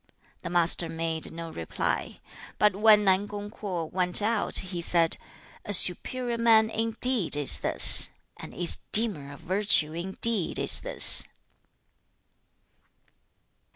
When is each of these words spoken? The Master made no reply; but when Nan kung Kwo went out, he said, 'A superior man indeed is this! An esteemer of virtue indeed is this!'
The 0.41 0.49
Master 0.49 0.89
made 0.89 1.31
no 1.31 1.51
reply; 1.51 2.19
but 2.57 2.75
when 2.75 3.03
Nan 3.03 3.27
kung 3.27 3.51
Kwo 3.51 3.85
went 3.85 4.19
out, 4.19 4.55
he 4.73 4.81
said, 4.81 5.17
'A 5.63 5.75
superior 5.75 6.39
man 6.39 6.71
indeed 6.71 7.35
is 7.35 7.59
this! 7.59 8.09
An 8.37 8.51
esteemer 8.51 9.31
of 9.31 9.41
virtue 9.41 9.93
indeed 9.93 10.57
is 10.57 10.79
this!' 10.79 11.27